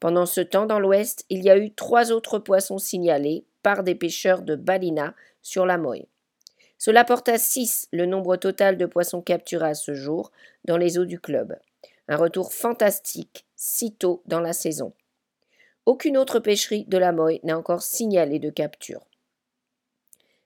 [0.00, 3.94] Pendant ce temps, dans l'ouest, il y a eu trois autres poissons signalés par des
[3.94, 6.08] pêcheurs de Balina sur la Moye.
[6.78, 10.32] Cela porte à six le nombre total de poissons capturés à ce jour
[10.64, 11.56] dans les eaux du club.
[12.08, 14.92] Un retour fantastique si tôt dans la saison.
[15.84, 19.04] Aucune autre pêcherie de la Moye n'a encore signalé de capture.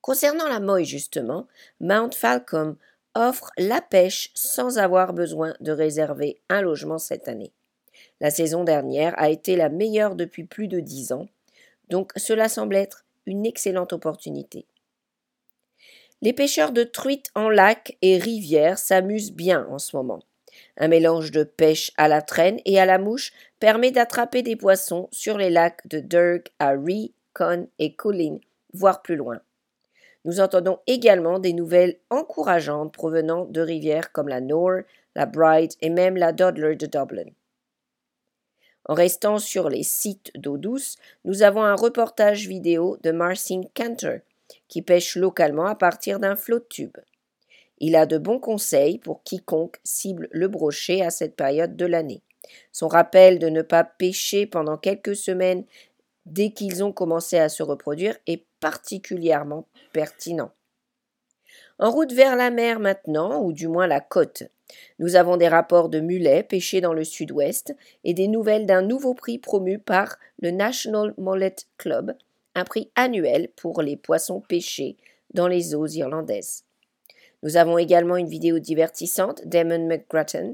[0.00, 1.46] Concernant la Moye, justement,
[1.78, 2.76] Mount Falcom
[3.14, 7.52] offre la pêche sans avoir besoin de réserver un logement cette année.
[8.20, 11.28] La saison dernière a été la meilleure depuis plus de dix ans,
[11.88, 14.66] donc cela semble être une excellente opportunité.
[16.22, 20.22] Les pêcheurs de truites en lac et rivière s'amusent bien en ce moment.
[20.80, 25.08] Un mélange de pêche à la traîne et à la mouche permet d'attraper des poissons
[25.12, 28.38] sur les lacs de Durg à Ree, Con et Colin,
[28.72, 29.40] voire plus loin.
[30.24, 34.80] Nous entendons également des nouvelles encourageantes provenant de rivières comme la Nore,
[35.14, 37.30] la Bride et même la Dodler de Dublin.
[38.86, 44.20] En restant sur les sites d'eau douce, nous avons un reportage vidéo de Marcin Cantor,
[44.68, 46.96] qui pêche localement à partir d'un flot de tube.
[47.80, 52.22] Il a de bons conseils pour quiconque cible le brochet à cette période de l'année.
[52.72, 55.64] Son rappel de ne pas pêcher pendant quelques semaines
[56.26, 60.52] dès qu'ils ont commencé à se reproduire est particulièrement pertinent.
[61.78, 64.42] En route vers la mer maintenant, ou du moins la côte,
[64.98, 67.74] nous avons des rapports de mulets pêchés dans le sud-ouest
[68.04, 72.14] et des nouvelles d'un nouveau prix promu par le National Mullet Club,
[72.54, 74.96] un prix annuel pour les poissons pêchés
[75.32, 76.64] dans les eaux irlandaises.
[77.42, 80.52] Nous avons également une vidéo divertissante d'Emon McGrattan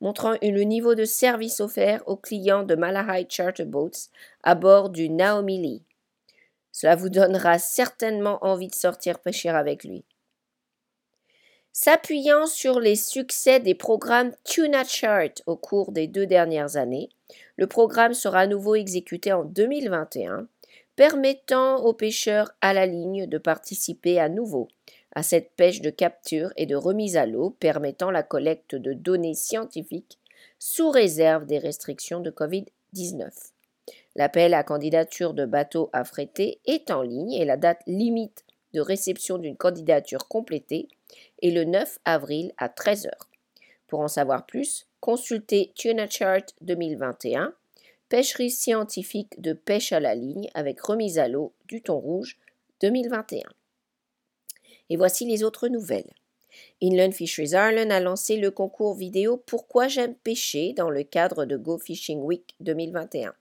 [0.00, 4.08] montrant le niveau de service offert aux clients de Malahide Charter Boats
[4.42, 5.82] à bord du Naomi Lee.
[6.72, 10.04] Cela vous donnera certainement envie de sortir pêcher avec lui.
[11.72, 17.10] S'appuyant sur les succès des programmes Tuna Chart au cours des deux dernières années,
[17.56, 20.48] le programme sera à nouveau exécuté en 2021,
[20.96, 24.68] permettant aux pêcheurs à la ligne de participer à nouveau
[25.16, 29.34] à cette pêche de capture et de remise à l'eau permettant la collecte de données
[29.34, 30.18] scientifiques
[30.58, 33.30] sous réserve des restrictions de Covid-19.
[34.14, 38.44] L'appel à candidature de bateaux affrétés est en ligne et la date limite
[38.74, 40.86] de réception d'une candidature complétée
[41.40, 43.08] est le 9 avril à 13h.
[43.86, 47.54] Pour en savoir plus, consultez Tuna Chart 2021,
[48.10, 52.36] pêcherie scientifique de pêche à la ligne avec remise à l'eau du thon rouge
[52.82, 53.40] 2021.
[54.90, 56.12] Et voici les autres nouvelles.
[56.82, 61.56] Inland Fisheries Ireland a lancé le concours vidéo Pourquoi j'aime pêcher dans le cadre de
[61.56, 63.34] Go Fishing Week 2021.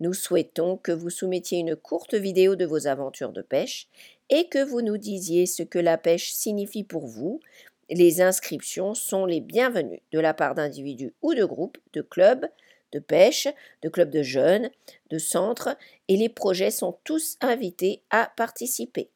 [0.00, 3.88] Nous souhaitons que vous soumettiez une courte vidéo de vos aventures de pêche
[4.30, 7.40] et que vous nous disiez ce que la pêche signifie pour vous.
[7.88, 12.48] Les inscriptions sont les bienvenues de la part d'individus ou de groupes, de clubs
[12.92, 13.48] de pêche,
[13.82, 14.70] de clubs de jeunes,
[15.10, 15.76] de centres,
[16.08, 19.08] et les projets sont tous invités à participer.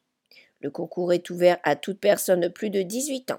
[0.67, 3.39] Le concours est ouvert à toute personne de plus de 18 ans.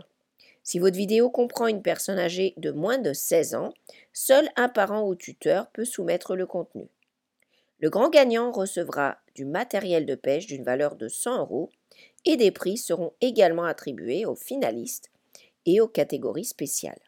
[0.64, 3.74] Si votre vidéo comprend une personne âgée de moins de 16 ans,
[4.14, 6.88] seul un parent ou tuteur peut soumettre le contenu.
[7.80, 11.70] Le grand gagnant recevra du matériel de pêche d'une valeur de 100 euros
[12.24, 15.12] et des prix seront également attribués aux finalistes
[15.66, 17.02] et aux catégories spéciales.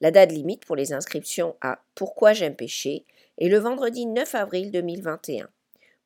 [0.00, 3.04] La date limite pour les inscriptions à Pourquoi j'aime pêcher
[3.36, 5.50] est le vendredi 9 avril 2021.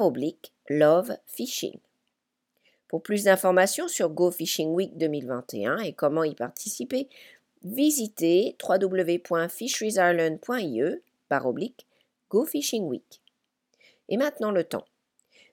[0.00, 1.78] oblique love fishing.
[2.88, 7.08] Pour plus d'informations sur Go Fishing Week 2021 et comment y participer,
[7.62, 11.86] visitez www.fisheriesireland.ie par oblique
[12.28, 13.22] Go Fishing Week.
[14.08, 14.84] Et maintenant le temps.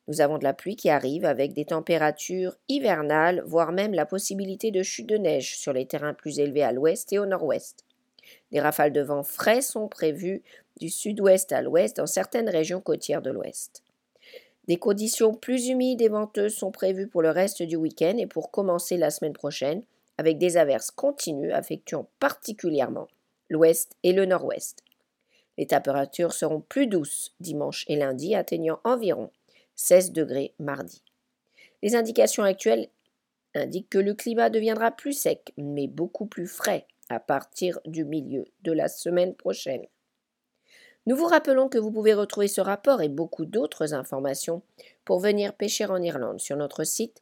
[0.10, 4.72] Nous avons de la pluie qui arrive avec des températures hivernales, voire même la possibilité
[4.72, 7.86] de chute de neige sur les terrains plus élevés à l'ouest et au nord-ouest.
[8.52, 10.42] Des rafales de vent frais sont prévues
[10.80, 13.84] du sud-ouest à l'ouest dans certaines régions côtières de l'ouest.
[14.68, 18.50] Des conditions plus humides et venteuses sont prévues pour le reste du week-end et pour
[18.50, 19.84] commencer la semaine prochaine,
[20.18, 23.08] avec des averses continues affectuant particulièrement
[23.48, 24.80] l'ouest et le nord-ouest.
[25.60, 29.30] Les températures seront plus douces dimanche et lundi, atteignant environ
[29.80, 31.02] 16 degrés mardi.
[31.82, 32.90] Les indications actuelles
[33.56, 38.44] indiquent que le climat deviendra plus sec, mais beaucoup plus frais à partir du milieu
[38.64, 39.86] de la semaine prochaine.
[41.06, 44.64] Nous vous rappelons que vous pouvez retrouver ce rapport et beaucoup d'autres informations
[45.06, 47.22] pour venir pêcher en Irlande sur notre site